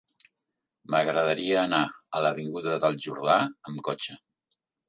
[0.93, 4.19] M'agradaria anar a l'avinguda del Jordà amb cotxe.